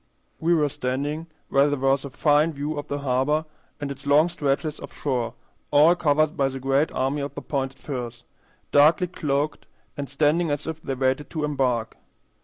We 0.39 0.55
were 0.55 0.67
standing 0.69 1.27
where 1.49 1.69
there 1.69 1.77
was 1.77 2.03
a 2.05 2.09
fine 2.09 2.53
view 2.53 2.75
of 2.79 2.87
the 2.87 2.97
harbor 3.01 3.45
and 3.79 3.91
its 3.91 4.07
long 4.07 4.29
stretches 4.29 4.79
of 4.79 4.91
shore 4.91 5.35
all 5.69 5.93
covered 5.93 6.35
by 6.35 6.49
the 6.49 6.59
great 6.59 6.91
army 6.91 7.21
of 7.21 7.35
the 7.35 7.41
pointed 7.43 7.77
firs, 7.77 8.23
darkly 8.71 9.05
cloaked 9.05 9.67
and 9.95 10.09
standing 10.09 10.49
as 10.49 10.65
if 10.65 10.81
they 10.81 10.95
waited 10.95 11.29
to 11.29 11.43
embark. 11.43 11.97